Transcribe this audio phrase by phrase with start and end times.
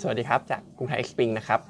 [0.00, 1.60] สวัสดีครับ จากกรุงไทยเอ็กซ์สปริงนะครับ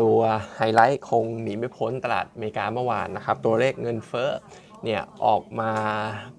[0.00, 0.18] ตัว
[0.56, 4.30] ไฮไลท์คงหนีไม่พ้นตลาดอเมริกาเมื่อวานนะครับ ตัวเลขเงินเฟ้อ
[4.84, 5.72] เนี่ยออกมา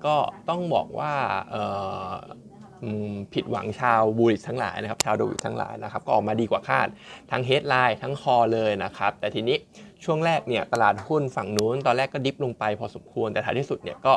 [0.05, 0.15] ก็
[0.49, 1.13] ต้องบอกว่า
[3.33, 6.87] ผิดหวังชาว bullish ทั้งหลายนะครับ ชาวโดวิดทั้งหลายนะครับ ก็ออกมาดีกว่าคาด
[7.31, 9.57] ทั้ง headline ทั้ง core เลยนะครับ แต่ทีนี้
[10.03, 14.13] ช่วงแรกเนี่ยตลาดหุ้นฝั่งนู้น ตอนแรกก็ dip ลงไปพอสมควรแต่ท้ายที่สุดเนี่ยก็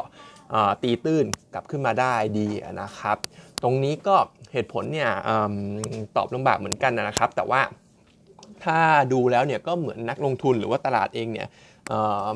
[0.82, 2.48] ตีตื้นกลับขึ้นมาได้ดี
[2.82, 3.16] นะครับ
[3.62, 4.16] ตรงนี้ก็
[4.52, 5.30] เหตุผลเนี่ยเอ
[6.16, 7.60] ตอบลำบากเหมือนกันนะครับ แต่ว่า
[8.64, 8.78] ถ้า
[9.12, 11.48] ดูแล้วเนี่ยก็เหมือนนักลงทุนหรือว่าตลาดเองเนี่ย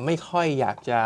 [0.05, 1.01] ไม่ค่อยอยากจะ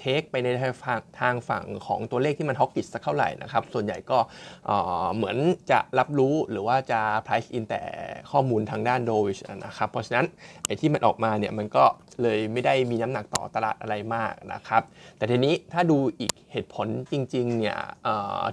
[0.00, 4.18] เทคไปในทางฝั่งทางฝั่งของตัวเลขที่มันฮอกกิสสักเท่าไหร่นะครับ ส่วนใหญ่ก็
[4.66, 5.36] เเหมือน
[5.70, 7.82] จะรับรู้หรือว่าจะ price in แต่
[8.30, 9.28] ข้อมูลทางด้านโดย
[9.64, 10.26] นะครับ เพราะฉะนั้น
[10.66, 11.84] ไอ้ที่มันออกมาเนี่ยมันก็
[12.22, 14.82] เลยไม่ได้มีน้ำหนักต่อตลาดอะไรมากนะครับ
[15.16, 17.78] แต่ทีนี้ถ้าดูอีกเหตุผลจริงๆเนี่ย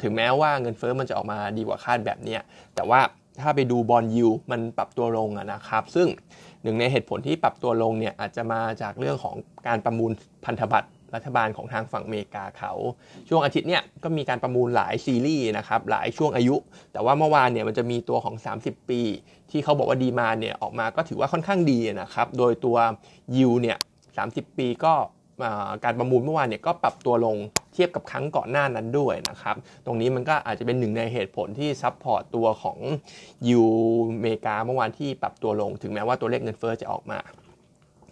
[0.03, 2.37] ถึงแม้ว่าเงินเฟ้อมันจะออกมาดีกว่าคาดแบบนี้
[2.75, 3.01] แต่ว่า
[3.41, 6.07] ถ้าไปดูบอลยูมันปรับตัวลงนะครับ ซึ่ง
[6.63, 9.35] หนึ่งในเหตุผลที่ปรับตัวลงเนี่ยอาจจะมาจากเรื่องของ
[9.67, 10.11] การประมูล
[10.45, 12.73] พันธบัตร รัฐบาลของทางฝั่งอเมริกาเขา
[13.29, 16.55] ช่วงอาทิตย์เนี่ยก็มีการประมูลหลายซีรีส์นะครับหลายช่วงอายุ
[16.93, 19.01] แต่ว่าเมื่อวานเนี่ยมันจะมีตัวของ 30 ปี
[19.51, 22.77] ที่เขาบอกว่าดีมาเนี่ยออกมาก็ถือว่าค่อนข้างดีนะครับโดยตัว
[23.37, 23.77] ยูเนี่ย
[24.17, 24.93] 30ปีก็
[25.83, 27.37] การประมูลเมื่อวานเนี่ยก็ปรับตัวลง
[27.73, 32.77] เทียบกับครั้งก่อนหน้านั้นด้วยนะครับ ตรงนี้มันก็อาจจะเป็นหนึ่งในเหตุผลที่ support ตัวของ
[33.49, 33.63] ยู
[34.11, 37.19] อเมริกาเมื่อวานที่ปรับตัวลง ถึงแม้ว่าตัวเลขเงินเฟ้อจะออกมา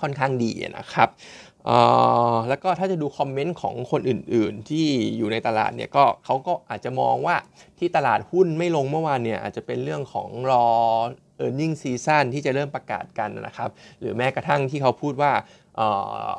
[0.02, 1.10] ค่อนข้างดีนะครับ
[2.50, 4.86] แล้วก็ถ้าจะดู comment ของคนอื่น ๆ ที่
[5.18, 7.36] อยู่ในตลาดเนี่ยก็เขาก็อาจจะมองว่า
[7.80, 10.68] ที่ตลาดหุ้นไม่ลงเมื่อวานเนี่ยอาจจะเป็นเรื่องของรอ
[11.44, 13.70] e a r n i n g season ที่จะเริ่มประกาศกันนะครับ
[14.00, 15.32] หรือแม้กระทั่งที่เขาพูดว่า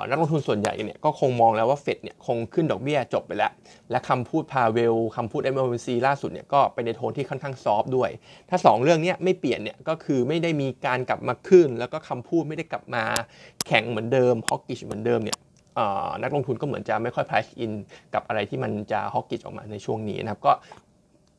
[0.09, 3.53] นักลงทุนส่วนใหญ่เนี่ยก็คงมองแล้วว่าเฟดเนี่ยคงขึ้นดอกเบี้ยจบไปแล้ว
[3.91, 8.11] และคำพูดพาเวลคำพูด MLC ล่าสุดเนี่ยก็ไปในโทนที่ค่อนข้างซอฟด้วย
[8.51, 13.05] ถ้า 2 เรื่องนี้ไม่เปลี่ยนเนี่ยก็คือไม่ได้มีการกลับมาขึ้น แล้วก็คำพูดไม่ได้กลับมา
[13.67, 15.39] แข็งเหมือนเดิมฮอกกิชเหมือนเดิมเนี่ย
[16.23, 17.73] นักลงทุนก็เหมือนจะไม่ค่อย price in
[18.15, 20.53] กับอะไรที่มันจะฮอกกิชออกมาในช่วงนี้นะครับ ก็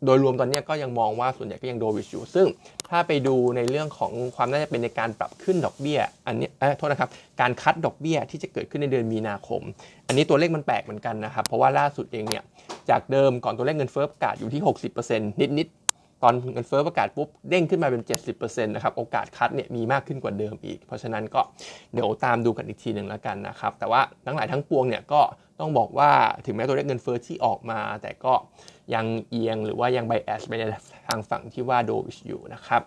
[0.06, 2.47] โดยรวมตอนนี้ก็ยังมองว่าส่วนใหญ่ก็ยังโดวิชอยู่ ซึ่ง
[2.90, 7.09] ถ้าไปดูในเรื่องของความน่าจะเป็นในการปรับขึ้นดอกเบี้ย อันนี้เอ้ยโทษนะครับ
[7.41, 9.62] การคัดดอกเบี้ยที่จะเกิดขึ้นในเดือนมีนาคม
[10.08, 12.44] อันนี้ตัวเลขมันแปลกเหมือนกันนะครับ เพราะว่าล่าสุดเองเนี่ย
[12.90, 14.62] จากเดิมก่อนตัวเลขเงินเฟ้อประกาศอยู่ที่
[14.96, 15.19] 60%
[15.59, 18.02] นิด ๆ ตอนเงินเฟ้อประกาศปุ๊บเด้งขึ้นมาเป็น
[18.34, 21.41] 70%นะครับ โอกาสคัดเนี่ยมีมากขึ้นกว่าเดิมอีก เพราะฉะนั้นก็
[21.94, 25.22] เดี๋ยวตามดูกันอีกทีหนึ่งแล้วกันนะครับ แต่ว่าทั้งหลายทั้งปวงเนี่ยก็
[25.59, 26.12] ต้องบอกว่า
[26.46, 28.34] ถึงแม้ตัวเลขเงินเฟ้อที่ออกมา แต่ก็
[28.93, 30.63] ยังเอียงหรือว่ายัง bias ไปใน
[31.07, 32.81] ทางฝั่งที่ว่า dovish อยู่นะครับ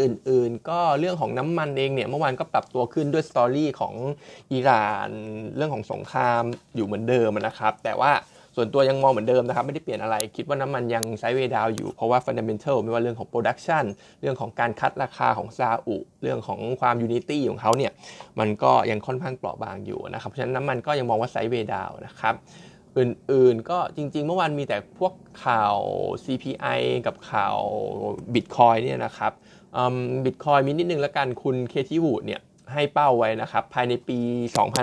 [0.00, 3.94] อื่นๆก็เรื่องของน้ำมันเองเนี่ยเมื่อวานก็ปรับตัวขึ้นด้วย story ของ
[4.52, 5.10] อิหร่าน
[5.56, 6.42] เรื่องของสงคราม
[6.76, 8.12] อยู่เหมือนเดิมนะครับ แต่ว่า
[8.56, 13.84] ส่วนตัวยังมองเหมือนเดิมนะครับ ไม่ได้เปลี่ยนอะไร คิดว่าน้ำมันยัง sideway down อยู่เพราะว่า fundamental ไม่ว่าเรื่องของ production
[14.20, 17.92] เรื่องของการ cut ราคาของซาอุเรื่องของความ unity ของเขาเนี่ย
[18.40, 22.34] มันก็ยังค่อนข้างเปราะบางอยู่นะครับ เพราะฉะนั้นน้ำมันก็ยังมองว่าไซด์เวดาวนะครับ
[22.98, 25.12] อื่นๆ ก็จริง ๆ เมื่อวานมีแต่พวก
[25.44, 25.76] ข่าว
[26.24, 27.56] CPI กับข่าว
[28.34, 29.32] Bitcoin เนี่ยนะครับ
[30.24, 32.40] บิตคอยมีนิดนึงแล้วกันคุณเคที่วูดเนี่ย
[32.72, 34.18] ให้เป้าไว้นะครับ ภายในปี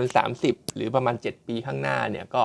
[0.06, 2.44] 2030 หรือประมาณ 7 ปีข้างหน้าเนี่ยก็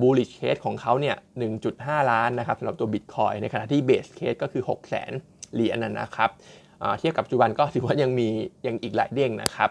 [0.00, 1.16] บูลลิชเคสของเขาเนี่ย
[1.62, 6.30] 1.5 ล้านนะครับสำหรับตัว Bitcoin ในขณะที่เบสเคสก็คือ 6 0 0 0 0 0เหรียญนนะครับ
[6.98, 8.28] เทียบกับปัจจุบันก็ถือว่ายังมี
[8.66, 9.70] ยังอีกหลายเด้งนะครับ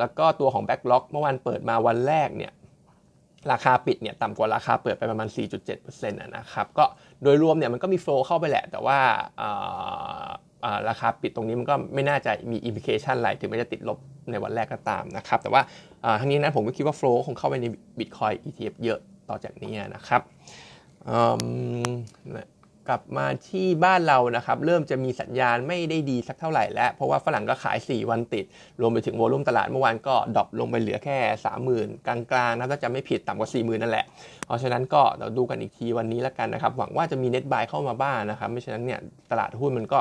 [0.00, 2.52] แล้วก็ตัวของ Backlog เมื่อวันเปิดมาวันแรกเนี่ย
[3.52, 5.28] ราคาปิดเนี่ยต่ำกว่าราคาเปิดไปประมาณ
[5.68, 6.84] 4.7%นะครับก็
[7.22, 8.98] โดยรวมเนี่ยมันก็มีโฟล์เข้าไปแหละ แต่ว่า
[10.88, 13.98] ราคาปิดตรงนี้มันก็ไม่น่าจะมีอิมพิเคชันอะไร ถึงแม้จะติดลบ
[14.30, 15.62] ในวันแรกก็ตามนะครับ แต่ว่า
[16.20, 17.66] ทั้งนี้นั้นผมก็คิดว่าโฟล์คงเข้าไปใน
[17.98, 20.22] Bitcoin ETF เยอะต่อจากนี้นะครับ
[22.88, 28.44] กลับมาที่บ้านเรานะครับเริ่มจะมีสัญญาณไม่ได้ดีสักเท่าไหร่แล้ว เพราะว่าฝรั่งก็ขาย 4 วันติด
[28.80, 31.18] รวมไปถึงโวลุ่มตลาดเมื่อวานก็ดรอปลงไปเหลือแค่
[31.64, 32.16] 30,000 กลา
[32.48, 34.04] งๆนะถ้าจะไม่ผิดต่ำกว่า 40,000 นั่นแหละ
[34.46, 39.98] เพราะฉะนั้นก็เดี๋ยวดูกันอีกทีวันนี้แล้วกันนะครับ หวังว่าจะมีเน็ตบายเข้ามาบ้างนะครับไม่ฉะนั้นเนี่ยตลาดหุ้นมันก็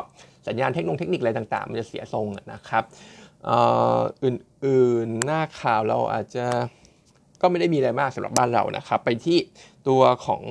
[0.48, 2.84] สัญญาณเทคโนโลยีเทคนิคอะไรต่างๆ มันจะเสียทรงนะครับ
[4.24, 6.46] อื่นๆหน้าข่าวเราอาจจะ
[7.42, 9.38] ก็ไม่ได้มีอะไรมากสำหรับบ้านเรานะครับ ไปที่
[9.88, 10.44] ตัวของ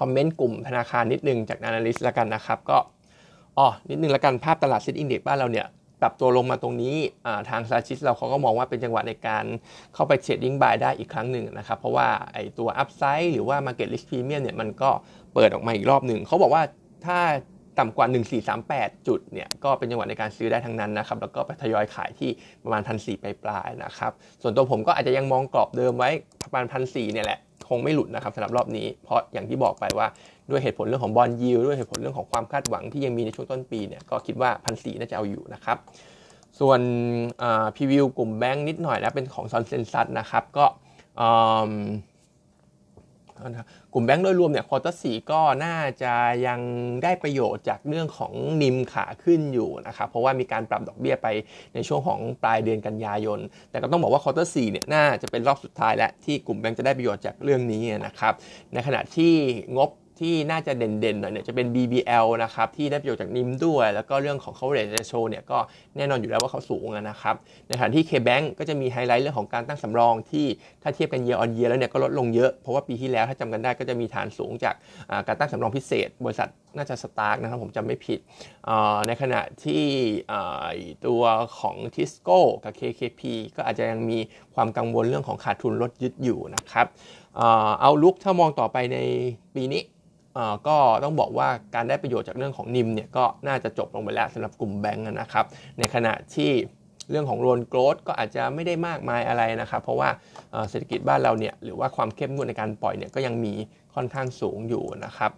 [0.00, 2.78] comment กลุ่มธนาคารนิดนึงจาก Analyst แล้วกันนะครับ ก็
[3.58, 5.66] อ๋อนิดนึงแล้วกันภาพตลาด SET Index บ้านเราเนี่ย
[6.00, 6.96] ปรับตัวลงมาตรงนี้
[7.50, 9.44] ทางซาชิสเราเขาก็มองว่าเป็นจังหวะในการ
[9.94, 14.90] เข้าไป trading buy ได้อีกครั้งหนึ่งนะครับ เพราะว่าไอตัว upside หรือว่า Market Risk Premium เนี่ยมันก็
[15.34, 16.62] เปิดออกมาอีกรอบหนึ่ง เขาบอกว่า
[17.06, 17.18] ถ้า
[17.78, 18.06] ต่ำกว่า
[18.92, 22.30] 1438 จุดเนี่ยก็เป็นจังหวะในการซื้อได้ทั้งนั้นนะครับ แล้วก็ไปทยอยขายที่
[22.62, 24.12] ประมาณพันสี่ปลายๆนะครับ
[24.42, 26.10] ส่วนตัวผมก็อาจจะยังมองกรอบเดิมไว้
[26.42, 30.06] ประมาณพันสี่เนี่ยแหละ คงไม่หลุดนะครับสำหรับรอบนี้ เพราะอย่างที่บอกไปว่า
[30.50, 35.76] ด้วยเหตุผลเรื่องของ bond yield ด้วยเหตุผลเรื่องของความคาดหวังที่ยังมีในช่วงต้นปีเนี่ยก็คิดว่าพันสี่น่าจะเอาอยู่นะครับ
[36.60, 36.80] ส่วน
[37.76, 40.64] preview กลุ่มแบงค์นิดหน่อยนะเป็นของ consensus นะครับก็
[43.92, 46.14] กลุ่มแบงก์โดยรวมเนี่ย quarter สี่ก็น่าจะ
[46.46, 46.60] ยัง
[47.02, 48.32] ได้ประโยชน์จากเรื่องของ
[48.62, 51.28] NIM ขาขึ้นอยู่นะครับ เพราะว่ามีการปรับดอกเบี้ยไป
[51.74, 53.38] ในช่วงของปลายเดือนกันยายน
[53.70, 58.34] แต่ก็ต้องบอกว่า quarter สี่เนี่ยน่าจะเป็นรอบสุดท้ายแล้วที่กลุ่มแบงก์จะได้ประโยชน์จากเรื่องนี้นะครับ
[58.72, 59.32] ในขณะที่
[59.76, 59.90] งบ
[60.20, 65.58] ที่น่าจะเด่นๆหน่อยเนี่ยจะเป็น BBL นะครับที่ได้ประโยชน์จาก NIM ด้วย แล้วก็เรื่องของ coverage ratio เนี่ยก็
[65.96, 67.34] แน่นอนอยู่แล้วว่าเขาสูงนะครับ
[67.66, 70.46] ในขณะที่ KBank ก็จะมีไฮไลท์เรื่องของการตั้งสำรองที่
[70.82, 74.74] ถ้าเทียบกัน year on year แล้วเนี่ยก็ลดลงเยอะเพราะว่าปีที่แล้วถ้าจำกันได้ก็จะมีฐานสูงจาก
[75.26, 78.18] การตั้งสำรองพิเศษ บริษัทน่าจะ STARK นะครับผมจำไม่ผิด
[79.06, 79.84] ในขณะที่
[81.06, 81.22] ตัว
[81.58, 83.20] ของ Tisco กับ KKP
[83.56, 84.18] ก็อาจจะยังมี
[84.54, 86.86] ความกังวลเรื่องของขาดทุนรถยึดอยู่นะครับ
[87.80, 88.98] outlook ถ้ามองต่อไปใน
[89.54, 89.82] ปีนี้
[90.68, 95.44] ก็ต้องบอกว่าการได้ประโยชน์จากเรื่องของ NIM เนี่ยก็น่าจะจบลงไปแล้วสำหรับกลุ่มแบงก์นะครับ
[95.78, 96.50] ในขณะที่
[97.10, 100.08] เรื่องของ loan growth ก็อาจจะไม่ได้มากมายอะไรนะครับเพราะว่า
[100.70, 103.52] เศรษฐกิจบ้านเราเนี่ยหรือว่าความเข้มงวดในการปล่อยเนี่ยก็ยังมี
[103.94, 105.32] ค่อนข้างสูงอยู่นะครับ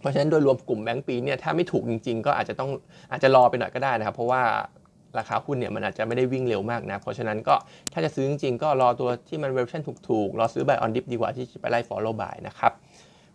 [0.00, 2.70] เพราะฉะนั้นโดยรวมกลุ่มแบงก์ปีเนี่ยถ้าไม่ถูกจริง ๆ ก็อาจจะต้อง
[3.10, 4.42] อาจจะรอไปหน่อยก็ได้นะครับ เพราะว่า
[5.18, 7.54] ราคาหุ้นเนี่ยมันอาจจะไม่ได้วิ่งเร็วมากนะ เพราะฉะนั้นก็
[7.92, 12.72] ถ้าจะซื้อจริงๆ ก็รอตัวที่มันเวอร์ชันถูกๆ รอซื้อ buy on dip ดีกว่าที่ไปไล่ follow buy นะครับ